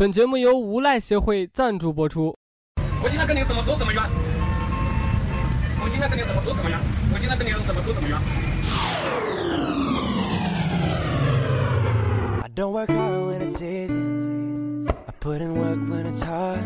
[0.00, 2.34] 本节目由无赖协会赞助播出。
[3.04, 4.02] 我现在跟你什么走什么冤，
[5.84, 6.78] 我现在跟你什么走什么远，
[7.12, 8.16] 我现在跟你什么走什么远。
[12.40, 14.00] I don't work hard when it's easy.
[14.88, 16.62] I put in work when it's hard.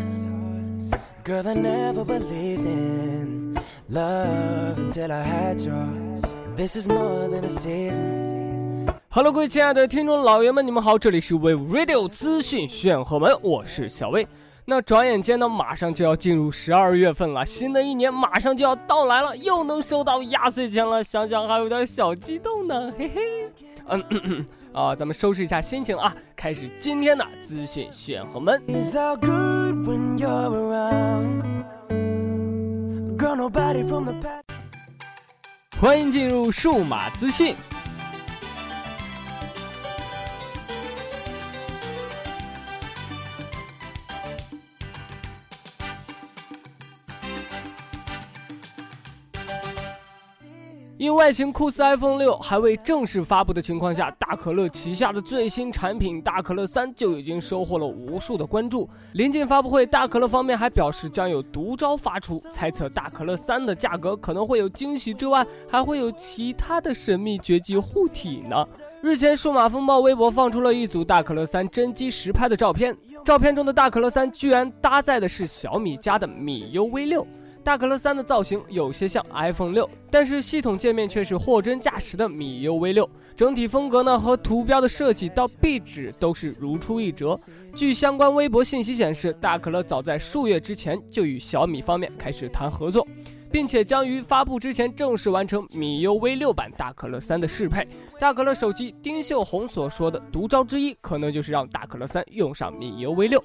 [1.25, 3.59] Girl, I never believed in
[3.89, 6.21] love until I had yours.
[6.55, 8.44] This is more than a season.
[9.15, 14.27] Hello，各位亲爱的听众老爷们，你们好，这里是 Wave Radio 资讯炫赫门，我是小魏。
[14.65, 23.21] 那转眼间呢，马上就要进入十二月份了，新的一年马上就要到来了，又能收到压岁钱了，想想还有点小激动呢，嘿嘿。
[23.87, 28.61] 嗯嗯嗯，啊，咱们收拾一下心情啊，开始今天的资讯炫赫门。
[35.79, 37.55] 欢迎进入数码资讯。
[51.05, 58.89] 因外形酷似 iPhone 六还未正式发布的情况下，大可乐旗下的最新产品大可乐三就已经收获了无数的关注。
[59.13, 68.65] 临近发布会，大可乐方面还表示将有毒招发出，猜测大可乐三的价格可能会有惊喜之外，还会有其他的神秘绝技护体呢。
[69.03, 77.27] 日前，数码风暴微博放出了一组大可乐三真机实拍的照片，照片中的大可乐三居然搭载的是小米家的米 U V 六。
[77.65, 83.09] 大可乐三的造型有些像 iPhone 六，但是系统界面却是货真价实的米 U V 六。
[83.35, 87.37] 整体风格呢和图标的设计到壁纸都是如出一辙。
[87.73, 93.05] 据相关微博信息显示，大可乐早在数月之前就与小米方面开始谈合作，
[93.51, 97.87] 并且将于发布之前正式完成米 U V 六版大可乐三的适配。
[98.19, 103.43] 大可乐手机丁秀红所说的独招之一，可能就是让大可乐三用上米 U V 六。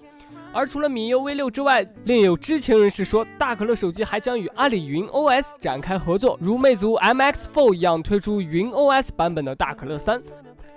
[0.52, 10.20] 而除了米 U V 六之外，另有知情人士说，大可乐手机还将与阿里云 OS 展开合作，如魅族 MX Fold 一样推出云 OS 版本的大可乐三，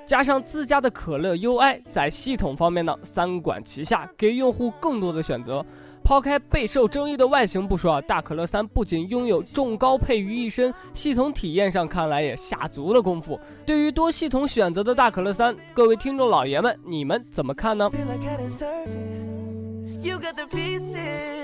[0.06, 5.66] 加上自家的可乐 UI，在系统方面呢，三管齐下，给用户更多的选择。
[6.04, 13.40] 抛开备受争议的外形不说啊，大可乐三不仅拥有重高配于一身，系统体验上看来也下足了功夫。
[13.66, 17.90] 对于多系统选择的大可乐三，各位听众老爷们，你们怎么看呢？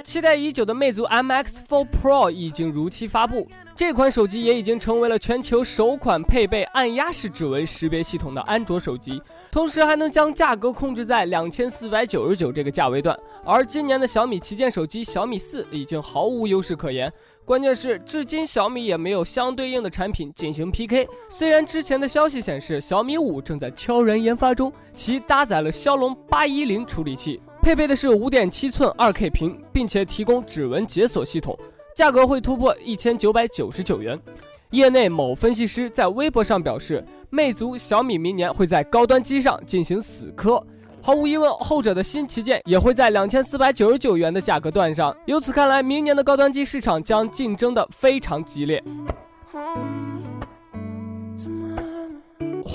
[0.04, 13.18] 期待已久的魅族 MX4 Pro 已经如期发布，这款手机也已经成为了全球首款配备按压式指纹识别系统的安卓手机，同时还能将价格控制在两千四百九十九这个价位段。
[13.46, 17.12] 而今年的小米旗舰手机小米四已经毫无优势可言，
[17.46, 21.08] 关键是至今小米也没有相对应的产品进行 PK。
[21.30, 27.40] 虽然之前的消息显示小米五正在悄然研发中，其搭载了骁龙八一零处理器。
[27.70, 31.56] 配备的是五点七寸二 K 屏，并且提供指纹解锁系统，
[31.96, 34.20] 价格会突破一千九百九十九元。
[34.72, 40.60] 业内某分析师在微博上表示，魅族、小米明年会在高端机上进行死磕。
[41.00, 45.16] 毫无疑问，后者的新旗舰也会在两千四百九十九元的价格段上。
[45.28, 48.84] 由此看来，明年的高端机市场将竞争的非常激烈。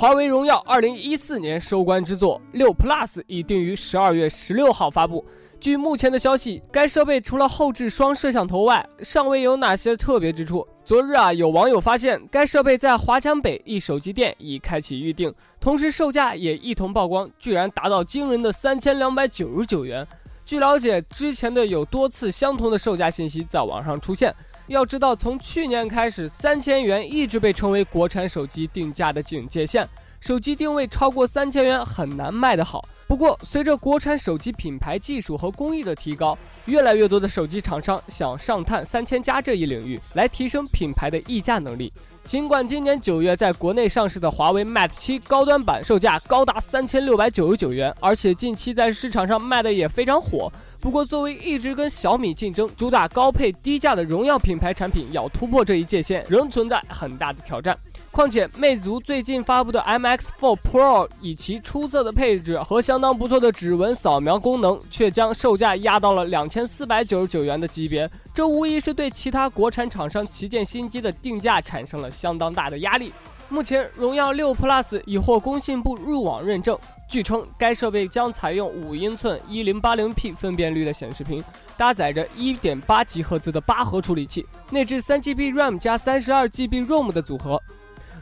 [0.04, 5.24] 华为荣耀二零一四年收官之作六 Plus 已定于十二月十六号发布。
[5.58, 10.68] 据目前的消息，该设备除了后置双摄像头外，尚未有哪些特别之处。
[10.84, 20.06] 昨日啊，有网友发现该设备在华强北一手机店已开启预定，同时售价也一同曝光，居然达到惊人的三千两百九十九元。
[20.44, 24.34] 据了解，之前的有多次相同的售价信息在网上出现。
[24.66, 29.86] 要知道，从去年开始，三千元一直被称为国产手机定价的警戒线。
[30.20, 32.82] 手机定位超过三千元很难卖得好。
[33.06, 41.92] 不过，随着国产手机品牌技术和工艺的提高，越来越多的手机厂商想上探三千加这一领域，来提升品牌的溢价能力。
[42.24, 50.50] 尽管今年九月在国内上市的华为 Mate 7高端版售价高达三千六百九十九元，而且近期在市场上卖的也非常火。
[50.80, 57.76] 不过，作为一直跟小米竞争、主打高配低价的荣耀品牌产品，要突破这一界限，仍存在很大的挑战。
[58.10, 68.08] 况且，魅族最近发布的 MX4 Pro 以其出色的配置和相当不错的指纹扫描功能，却将售价压到了两千四百九十九元的级别。
[68.32, 73.12] 这无疑是对其他国产厂商旗舰新机的定价产生了相当大的压力。
[73.50, 76.78] 目前，荣耀六 Plus 已获工信部入网认证。
[77.06, 81.44] 据称，该设备将采用五英寸 1080P 分辨率的显示屏，
[81.76, 87.60] 搭载着1.8吉赫兹的八核处理器，内置 3GB RAM 加 32GB ROM 的组合。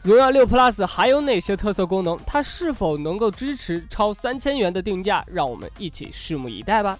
[0.03, 2.19] 荣耀六 Plus 还有哪些特色功能？
[2.27, 5.23] 它是否能够支持超三千元的定价？
[5.27, 6.97] 让我们一起拭目以待吧。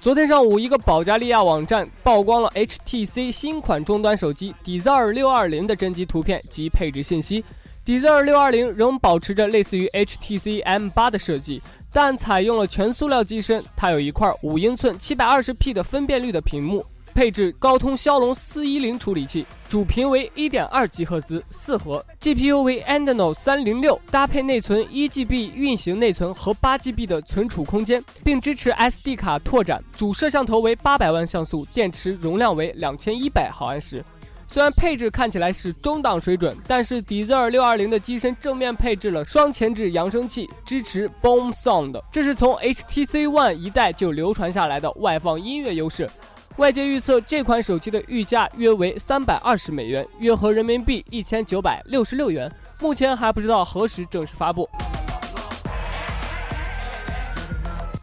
[0.00, 7.44] 昨天上午，一个保加利亚网站曝光了 HTC 新款终端手机 Desire 六二零的真机图片及配置信息。
[7.84, 11.60] Desire 六二零仍保持着类似于 HTC M 八的设计，
[11.92, 13.62] 但采用了全塑料机身。
[13.76, 16.84] 它有一块五英寸、七百二十 P 的分辨率的屏幕，
[17.18, 29.82] 配置高通骁龙四一零处理器，主频为一点二吉赫兹，四核，GPU 为 Adreno 三零六，搭配内存一 GB 运行内存和八 GB 的存储空间，并支持 SD 卡拓展。
[29.92, 34.04] 主摄像头为八百万像素，电池容量为两千一百毫安时。
[34.46, 46.08] 虽然配置看起来是中档水准，但是 Desire 六二零的机身正面配置了双前置扬声器，支持 Boom Sound，这是从 HTC One 一代就流传下来的外放音乐优势。
[46.58, 52.52] 外界预测这款手机的预价约为三百二十美元，约合人民币一千九百六十六元。
[52.80, 54.68] 目前还不知道何时正式发布。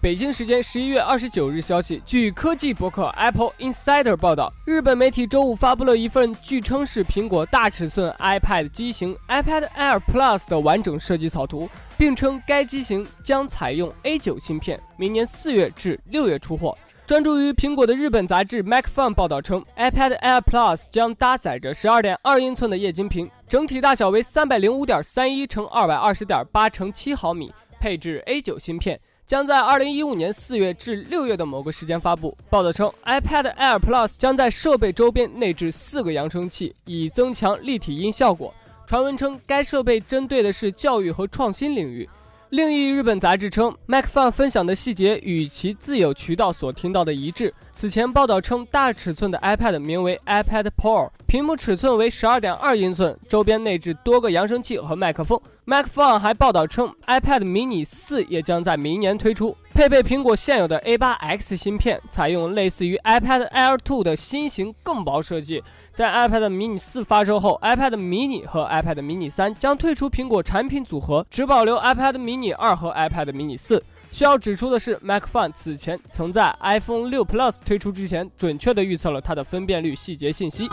[0.02, 11.68] 北京时间十一月二十九日消息，据科技博客 Apple Insider 报道，日本媒体周五发布了一份据称是苹果大尺寸 iPad 机型 iPad Air Plus 的完整设计草图，
[11.98, 16.78] 并称该机型将采用 A9 芯片，明年四月至六月出货。
[17.06, 29.00] 专注于苹果的日本杂志 MacFun 报道称，iPad Air Plus 将搭载着十二点二英寸的液晶屏，整体大小为三百零五点三一乘二百二十点八乘七毫米，配置 A9 芯片。
[29.28, 32.36] 将在二零一五年四月至六月的某个时间发布。
[32.50, 38.52] 报道称，iPad Air Plus 将在设备周边内置四个扬声器，以增强立体音效果。
[38.88, 42.10] 传闻称，该设备针对的是教育和创新领域。
[42.56, 47.54] 另一日本杂志称，MacFun 分享的细节与其自有渠道所听到的一致。
[47.74, 55.38] 此前报道称，大尺寸的 iPad 名为 iPad Pro，屏幕尺寸为十二点二英寸，周边内置多个扬声器和麦克风。
[55.66, 65.62] MacFun 还报道称，iPad mini 四也将在明年推出，配备苹果现有的 A8X 芯片，采用类似于 iPad Air 2的新型更薄设计。
[65.92, 73.84] 在 iPad mini 四发售后，iPad mini 和 iPad mini 三将退出苹果产品组合，只保留 iPad mini 二和 iPad mini 四。
[74.10, 80.70] 需要指出的是，MacFun 此前曾在 iPhone 6 Plus 推出之前，准确地预测了它的分辨率细节信息。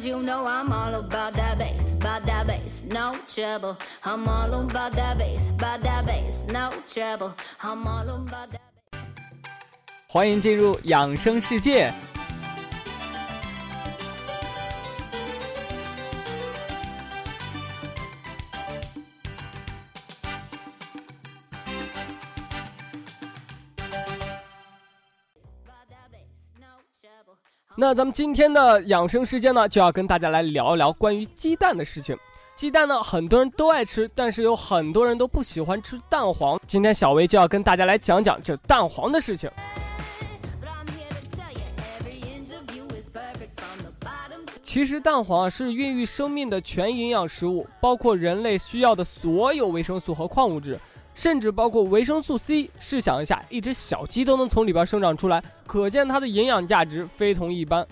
[0.00, 3.76] Cause you know I'm all about that bass, about that bass, no trouble.
[4.02, 7.34] I'm all about that bass, about that bass, no trouble.
[7.62, 8.62] I'm all about that.
[10.06, 11.92] 欢迎进入养生世界。
[27.80, 32.14] 那咱们今天的养生时间呢，就要跟大家来聊一聊关于鸡蛋的事情。
[32.54, 36.60] 鸡蛋呢，很多人都爱吃，但是有很多人都不喜欢吃蛋黄。
[36.66, 39.50] 今天小薇就要跟大家来讲讲这蛋黄的事情。
[44.62, 50.78] 其实蛋黄是孕育生命的全营养食物，包括人类需要的所有维生素和矿物质。
[51.20, 52.70] 甚至包括维生素 C。
[52.78, 57.86] 试想一下，一只小鸡都能从里边生长出来，可见它的营养价值非同一般。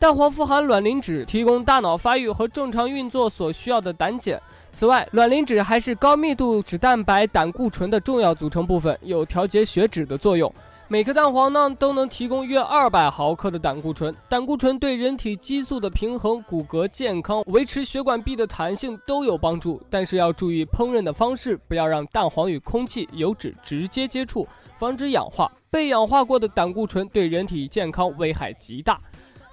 [0.00, 4.42] 蛋黄富含卵磷脂，提供大脑发育和正常运作所需要的胆碱。
[4.72, 10.52] 此外，卵磷脂还是高密度脂蛋白胆固醇的重要组成部分，有调节血脂的作用。
[10.88, 19.82] 每颗蛋黄呢都能提供约二百毫克的胆固醇，胆固醇对人体激素的平衡、骨骼健康、维持血管壁的弹性都有帮助。
[19.90, 24.46] 但是要注意烹饪的方式，不要让蛋黄与空气、油脂直接接触，
[24.78, 25.50] 防止氧化。
[25.68, 29.00] 被氧化过的胆固醇对人体健康危害极大。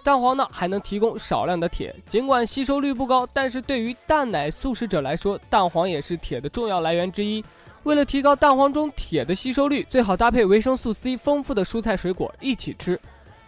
[0.03, 7.43] 蛋黄呢还能提供少量的铁，尽管吸收率不高，但是对于蛋奶素食者来说，蛋黄也是铁的重要来源之一。
[7.83, 12.99] 为了提高蛋黄中铁的吸收率，最好搭配维生素 C 丰富的蔬菜水果一起吃。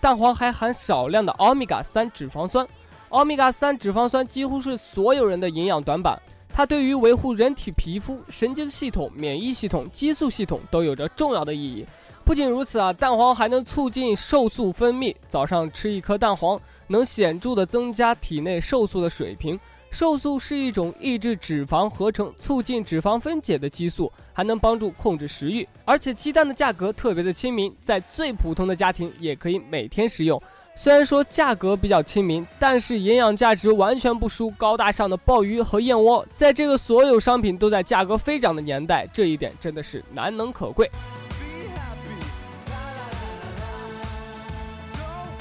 [0.01, 2.67] 蛋黄还含少量的欧米伽三脂肪酸，
[3.09, 6.21] 欧米伽三脂肪酸几乎是所有人的营养短板。
[6.53, 11.85] 它对于维护人体皮肤、神经系统、免疫系统、激素系统都有着重要的意义。
[12.25, 15.15] 不仅如此啊，蛋黄还能促进瘦素分泌。
[15.27, 19.59] 早上吃一颗蛋黄，能显著的增加体内瘦素的水平。
[19.95, 25.65] 瘦素是一种抑制脂肪合成、促进脂肪分解的激素，还能帮助控制食欲。
[25.85, 30.37] 而且鸡蛋的价格特别的亲民，在最普通的家庭也可以每天食用。
[30.75, 36.27] 虽然说价格比较亲民，但是营养价值完全不输高大上的鲍鱼和燕窝。
[36.35, 40.91] 在这个所有商品都在价格飞涨的年代，这一点真的是难能可贵。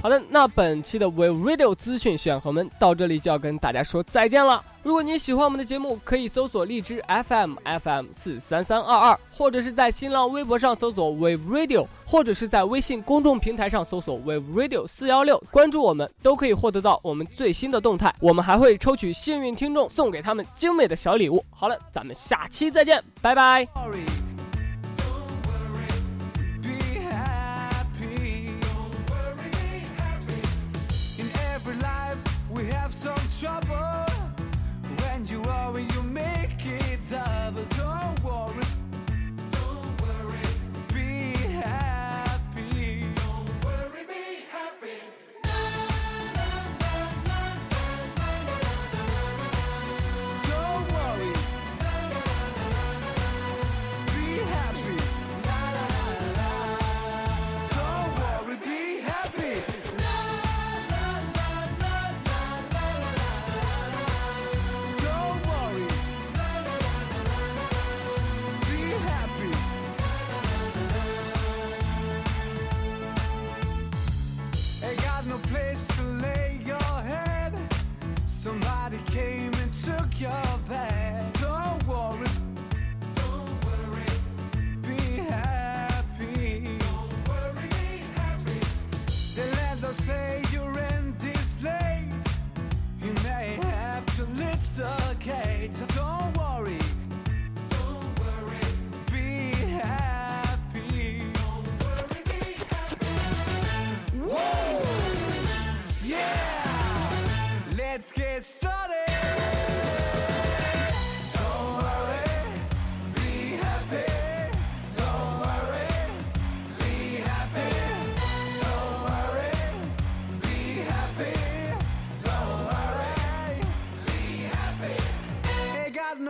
[0.05, 4.63] 好的，那本期的 We Radio 资讯选和们到这里就要跟大家说再见了。
[4.83, 18.15] 如果你喜欢我们的节目，可以搜索荔枝 FM FM 四三三二二，或者是在新浪微博上搜索 We Radio，或者是在微信公众平台上搜索 We Radio 四幺六，关注我们都可以获得到我们最新的动态。
[18.21, 21.43] 我们还会抽取幸运听众，送给他们精美的小礼物。
[21.51, 23.67] 好了，咱们下期再见，拜拜。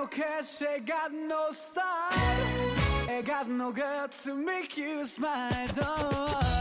[0.05, 3.09] No cash, ain't got no style.
[3.09, 5.67] Ain't got no girl to make you smile.
[5.75, 6.54] Don't